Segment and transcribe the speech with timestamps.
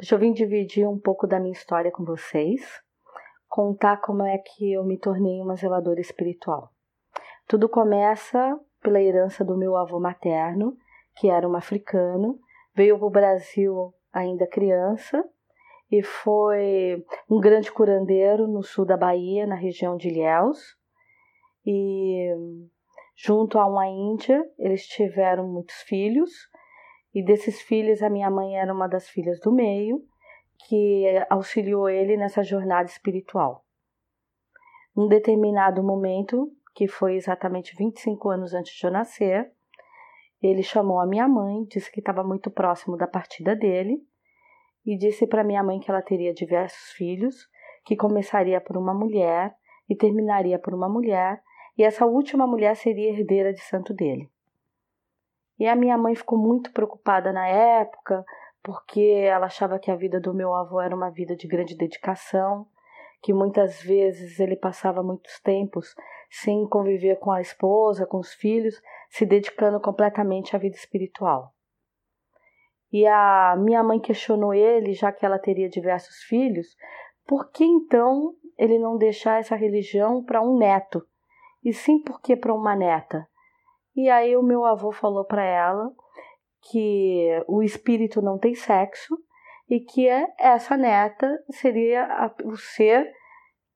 [0.00, 2.62] Eu vim dividir um pouco da minha história com vocês,
[3.48, 6.70] contar como é que eu me tornei uma zeladora espiritual.
[7.48, 10.76] Tudo começa pela herança do meu avô materno,
[11.16, 12.38] que era um africano,
[12.76, 15.24] veio para o Brasil ainda criança
[15.90, 20.76] e foi um grande curandeiro no sul da Bahia, na região de Ilhéus.
[21.66, 22.28] E
[23.16, 26.30] junto a uma índia, eles tiveram muitos filhos
[27.14, 30.04] e desses filhos, a minha mãe era uma das filhas do meio,
[30.66, 33.64] que auxiliou ele nessa jornada espiritual.
[34.94, 39.52] Num determinado momento, que foi exatamente 25 anos antes de eu nascer,
[40.42, 44.00] ele chamou a minha mãe, disse que estava muito próximo da partida dele
[44.84, 47.48] e disse para minha mãe que ela teria diversos filhos,
[47.84, 49.54] que começaria por uma mulher
[49.88, 51.42] e terminaria por uma mulher,
[51.76, 54.30] e essa última mulher seria herdeira de santo dele.
[55.58, 58.24] E a minha mãe ficou muito preocupada na época,
[58.62, 62.66] porque ela achava que a vida do meu avô era uma vida de grande dedicação,
[63.22, 65.94] que muitas vezes ele passava muitos tempos
[66.30, 71.52] sem conviver com a esposa, com os filhos, se dedicando completamente à vida espiritual.
[72.92, 76.76] E a minha mãe questionou ele, já que ela teria diversos filhos,
[77.26, 81.06] por que então ele não deixar essa religião para um neto,
[81.64, 83.28] e sim porque para uma neta?
[83.98, 85.92] E aí o meu avô falou para ela
[86.70, 89.18] que o espírito não tem sexo
[89.68, 90.06] e que
[90.38, 93.12] essa neta seria o ser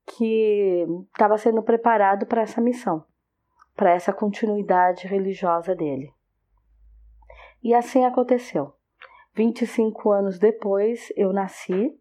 [0.06, 3.04] que estava sendo preparado para essa missão,
[3.74, 6.14] para essa continuidade religiosa dele.
[7.60, 8.72] E assim aconteceu.
[9.34, 11.98] 25 anos depois eu nasci.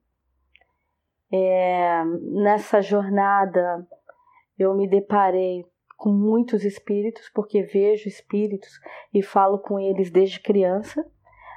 [1.33, 3.83] É, nessa jornada
[4.59, 5.65] eu me deparei
[6.01, 8.81] com muitos espíritos, porque vejo espíritos
[9.13, 11.05] e falo com eles desde criança,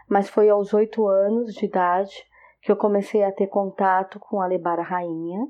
[0.07, 2.27] mas foi aos oito anos de idade
[2.61, 5.49] que eu comecei a ter contato com a Lebara Rainha,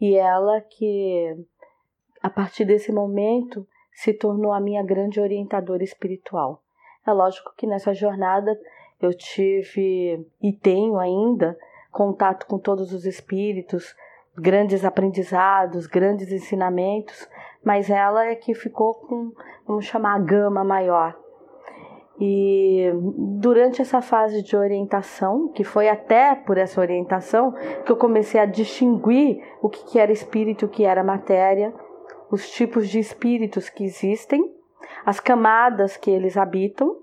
[0.00, 1.46] e ela que,
[2.20, 6.60] a partir desse momento, se tornou a minha grande orientadora espiritual.
[7.06, 8.60] É lógico que nessa jornada
[9.00, 11.56] eu tive e tenho ainda
[11.92, 13.94] contato com todos os espíritos,
[14.36, 17.28] grandes aprendizados, grandes ensinamentos,
[17.64, 19.32] mas ela é que ficou com,
[19.66, 21.16] vamos chamar, a gama maior.
[22.20, 22.92] E
[23.40, 27.52] durante essa fase de orientação, que foi até por essa orientação
[27.84, 31.74] que eu comecei a distinguir o que era espírito e o que era matéria,
[32.30, 34.42] os tipos de espíritos que existem,
[35.04, 36.96] as camadas que eles habitam.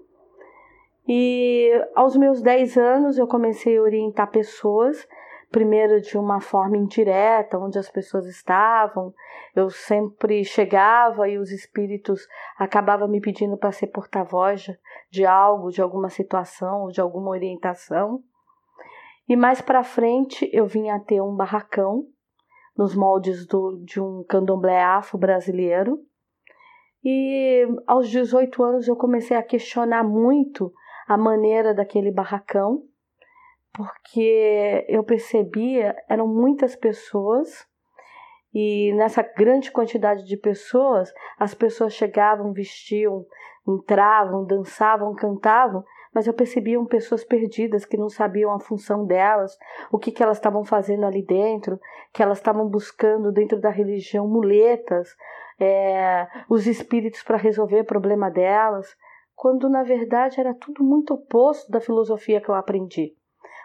[1.07, 5.05] E aos meus 10 anos eu comecei a orientar pessoas
[5.51, 9.13] primeiro de uma forma indireta, onde as pessoas estavam.
[9.53, 12.25] Eu sempre chegava e os espíritos
[12.57, 14.65] acabavam me pedindo para ser porta-voz
[15.09, 18.23] de algo, de alguma situação, de alguma orientação.
[19.27, 22.07] E mais para frente eu vinha a ter um barracão
[22.77, 25.99] nos moldes do, de um candomblé afro-brasileiro.
[27.03, 30.73] E aos 18 anos eu comecei a questionar muito
[31.07, 32.83] a maneira daquele barracão
[33.73, 37.65] porque eu percebia eram muitas pessoas
[38.53, 43.25] e nessa grande quantidade de pessoas as pessoas chegavam, vestiam,
[43.65, 45.83] entravam, dançavam, cantavam,
[46.13, 49.57] mas eu percebia pessoas perdidas que não sabiam a função delas,
[49.89, 51.79] o que, que elas estavam fazendo ali dentro,
[52.11, 55.15] que elas estavam buscando dentro da religião muletas,
[55.57, 58.93] é, os espíritos para resolver o problema delas,
[59.33, 63.15] quando na verdade era tudo muito oposto da filosofia que eu aprendi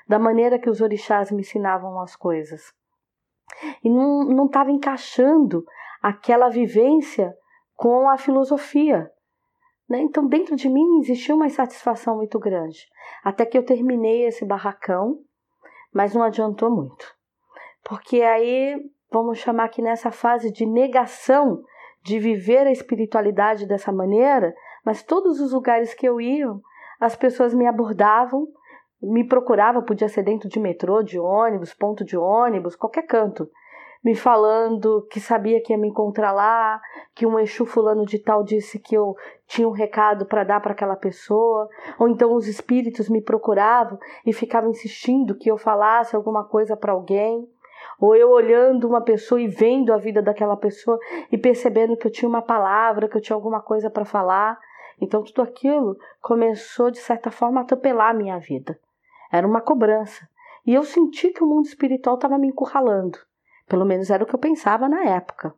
[0.09, 2.72] da maneira que os orixás me ensinavam as coisas.
[3.83, 5.65] E não estava encaixando
[6.03, 7.34] aquela vivência
[7.75, 9.11] com a filosofia.
[9.89, 10.00] Né?
[10.00, 12.87] Então, dentro de mim existia uma insatisfação muito grande.
[13.22, 15.21] Até que eu terminei esse barracão,
[15.93, 17.15] mas não adiantou muito.
[17.84, 18.77] Porque aí,
[19.11, 21.62] vamos chamar que nessa fase de negação
[22.03, 26.49] de viver a espiritualidade dessa maneira, mas todos os lugares que eu ia,
[27.00, 28.47] as pessoas me abordavam
[29.03, 33.49] me procurava, podia ser dentro de metrô, de ônibus, ponto de ônibus, qualquer canto,
[34.03, 36.81] me falando que sabia que ia me encontrar lá,
[37.15, 39.17] que um Exu fulano de tal disse que eu
[39.47, 41.69] tinha um recado para dar para aquela pessoa,
[41.99, 46.93] ou então os espíritos me procuravam e ficavam insistindo que eu falasse alguma coisa para
[46.93, 47.49] alguém,
[48.00, 50.99] ou eu olhando uma pessoa e vendo a vida daquela pessoa
[51.32, 54.59] e percebendo que eu tinha uma palavra, que eu tinha alguma coisa para falar.
[55.00, 58.79] Então tudo aquilo começou de certa forma a atropelar a minha vida.
[59.31, 60.28] Era uma cobrança.
[60.67, 63.19] E eu senti que o mundo espiritual estava me encurralando.
[63.69, 65.55] Pelo menos era o que eu pensava na época.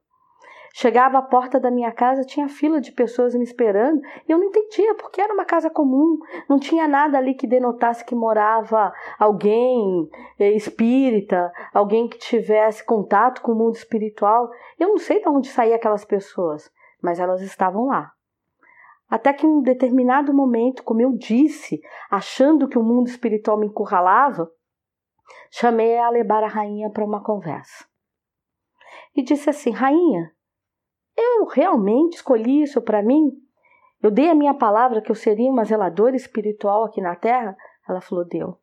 [0.75, 4.47] Chegava à porta da minha casa, tinha fila de pessoas me esperando, e eu não
[4.47, 6.19] entendia porque era uma casa comum,
[6.49, 13.41] não tinha nada ali que denotasse que morava alguém eh, espírita, alguém que tivesse contato
[13.43, 14.51] com o mundo espiritual.
[14.79, 16.71] Eu não sei de onde saíam aquelas pessoas,
[17.03, 18.13] mas elas estavam lá.
[19.09, 23.67] Até que em um determinado momento, como eu disse, achando que o mundo espiritual me
[23.67, 24.51] encurralava,
[25.51, 27.87] chamei a Alebara Rainha para uma conversa.
[29.17, 30.31] E disse assim: Rainha,
[31.17, 33.33] eu realmente escolhi isso para mim?
[34.03, 37.57] Eu dei a minha palavra que eu seria uma zeladora espiritual aqui na Terra?
[37.89, 38.59] Ela falou: deu.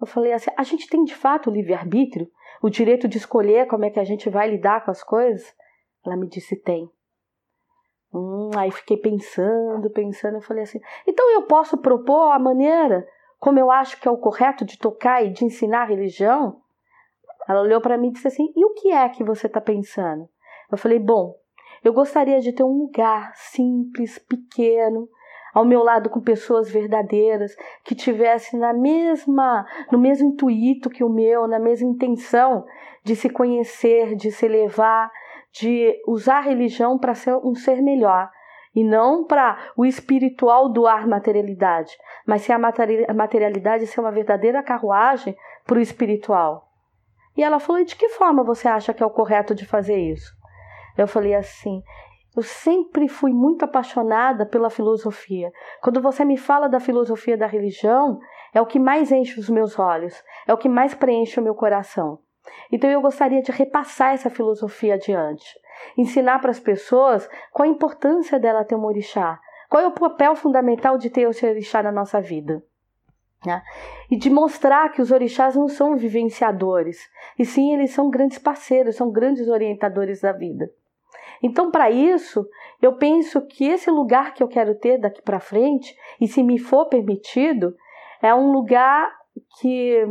[0.00, 2.30] Eu falei assim: a gente tem de fato o livre-arbítrio?
[2.62, 5.54] O direito de escolher como é que a gente vai lidar com as coisas?
[6.04, 6.90] Ela me disse: tem.
[8.12, 13.06] Hum, aí fiquei pensando, pensando, eu falei assim: então eu posso propor a maneira
[13.38, 16.60] como eu acho que é o correto de tocar e de ensinar religião?
[17.48, 20.28] Ela olhou para mim e disse assim: e o que é que você está pensando?
[20.70, 21.34] Eu falei: bom,
[21.84, 25.08] eu gostaria de ter um lugar simples, pequeno,
[25.54, 31.08] ao meu lado com pessoas verdadeiras que tivessem na mesma, no mesmo intuito que o
[31.08, 32.66] meu, na mesma intenção
[33.04, 35.10] de se conhecer, de se elevar,
[35.58, 38.30] de usar a religião para ser um ser melhor
[38.74, 41.96] e não para o espiritual doar materialidade,
[42.26, 46.68] mas se a materialidade ser uma verdadeira carruagem para o espiritual.
[47.36, 49.98] E ela falou: e de que forma você acha que é o correto de fazer
[49.98, 50.32] isso?
[50.96, 51.82] Eu falei assim:
[52.36, 55.50] eu sempre fui muito apaixonada pela filosofia.
[55.82, 58.20] Quando você me fala da filosofia da religião,
[58.54, 61.54] é o que mais enche os meus olhos, é o que mais preenche o meu
[61.54, 62.20] coração.
[62.70, 65.46] Então eu gostaria de repassar essa filosofia adiante,
[65.96, 70.34] ensinar para as pessoas qual a importância dela ter um orixá, qual é o papel
[70.34, 72.62] fundamental de ter esse orixá na nossa vida.
[73.44, 73.62] Né?
[74.10, 77.08] E de mostrar que os orixás não são vivenciadores,
[77.38, 80.70] e sim eles são grandes parceiros, são grandes orientadores da vida.
[81.42, 82.48] Então, para isso,
[82.82, 86.58] eu penso que esse lugar que eu quero ter daqui para frente, e se me
[86.58, 87.76] for permitido,
[88.20, 89.16] é um lugar
[89.60, 90.04] que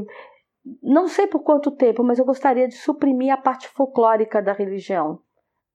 [0.81, 5.19] não sei por quanto tempo, mas eu gostaria de suprimir a parte folclórica da religião.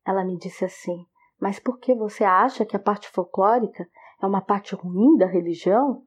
[0.07, 1.07] Ela me disse assim:
[1.41, 3.89] Mas por que você acha que a parte folclórica
[4.21, 6.05] é uma parte ruim da religião?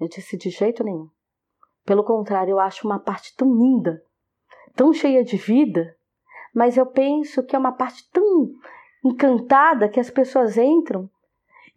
[0.00, 1.08] Eu disse: De jeito nenhum.
[1.84, 4.02] Pelo contrário, eu acho uma parte tão linda,
[4.74, 5.96] tão cheia de vida,
[6.54, 8.52] mas eu penso que é uma parte tão
[9.04, 11.10] encantada que as pessoas entram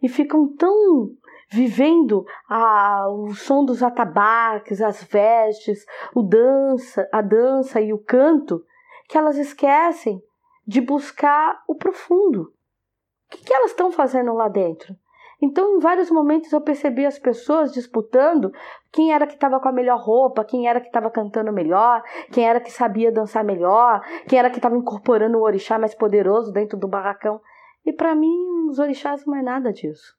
[0.00, 1.10] e ficam tão
[1.48, 5.84] vivendo a, o som dos atabaques, as vestes,
[6.14, 8.64] o dança, a dança e o canto,
[9.08, 10.22] que elas esquecem
[10.66, 12.42] de buscar o profundo.
[12.42, 14.94] O que, que elas estão fazendo lá dentro?
[15.40, 18.52] Então, em vários momentos eu percebi as pessoas disputando
[18.90, 22.02] quem era que estava com a melhor roupa, quem era que estava cantando melhor,
[22.32, 26.52] quem era que sabia dançar melhor, quem era que estava incorporando o orixá mais poderoso
[26.52, 27.40] dentro do barracão.
[27.84, 30.16] E para mim, os orixás não é nada disso.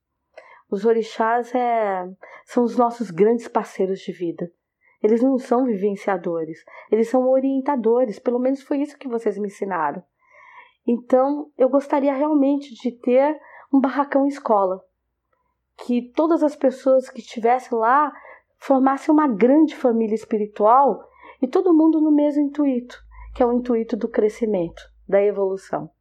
[0.70, 2.08] Os orixás é,
[2.46, 4.52] são os nossos grandes parceiros de vida.
[5.02, 10.04] Eles não são vivenciadores, eles são orientadores, pelo menos foi isso que vocês me ensinaram.
[10.86, 13.40] Então, eu gostaria realmente de ter
[13.72, 14.84] um barracão escola,
[15.86, 18.12] que todas as pessoas que estivessem lá
[18.58, 21.08] formassem uma grande família espiritual
[21.42, 22.98] e todo mundo no mesmo intuito,
[23.36, 25.92] que é o intuito do crescimento, da evolução.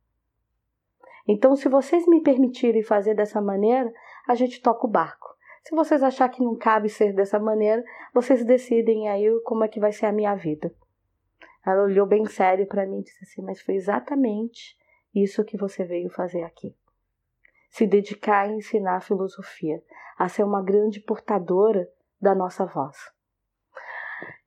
[1.29, 3.93] Então, se vocês me permitirem fazer dessa maneira,
[4.27, 5.35] a gente toca o barco.
[5.63, 7.85] Se vocês achar que não cabe ser dessa maneira,
[8.15, 10.73] vocês decidem aí como é que vai ser a minha vida.
[11.67, 14.77] Ela olhou bem sério para mim e disse assim: Mas foi exatamente
[15.15, 16.75] isso que você veio fazer aqui.
[17.69, 19.83] Se dedicar a ensinar a filosofia,
[20.17, 21.91] a ser uma grande portadora
[22.21, 22.97] da nossa voz.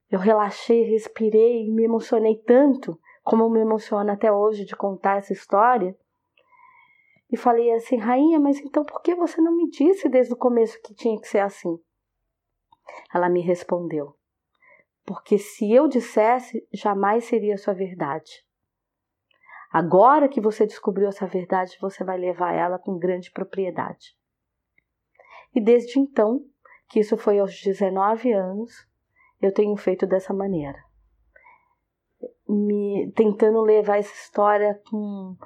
[0.09, 5.33] Eu relaxei, respirei e me emocionei tanto, como me emociono até hoje de contar essa
[5.33, 5.95] história,
[7.31, 10.79] e falei assim: Rainha, mas então por que você não me disse desde o começo
[10.81, 11.77] que tinha que ser assim?
[13.13, 14.15] Ela me respondeu:
[15.05, 18.43] Porque se eu dissesse, jamais seria sua verdade.
[19.71, 24.17] Agora que você descobriu essa verdade, você vai levar ela com grande propriedade.
[25.53, 26.43] E desde então,
[26.89, 28.71] que isso foi aos 19 anos,
[29.39, 30.83] eu tenho feito dessa maneira.
[32.47, 35.37] Me tentando levar essa história com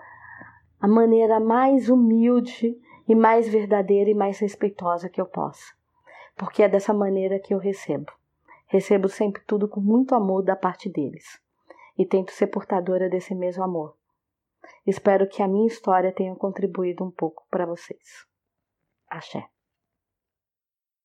[0.84, 5.74] a maneira mais humilde e mais verdadeira e mais respeitosa que eu possa.
[6.36, 8.12] Porque é dessa maneira que eu recebo.
[8.68, 11.40] Recebo sempre tudo com muito amor da parte deles.
[11.98, 13.96] E tento ser portadora desse mesmo amor.
[14.86, 18.28] Espero que a minha história tenha contribuído um pouco para vocês.
[19.10, 19.53] Axé.